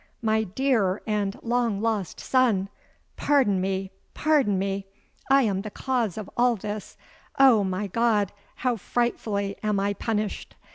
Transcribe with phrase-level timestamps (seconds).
[0.19, 2.69] —my dear, and long lost son!
[3.17, 7.63] Pardon me—pardon me—I am the cause of all this—Oh!
[7.63, 8.31] my God!
[8.55, 10.55] how frightfully am I punished!'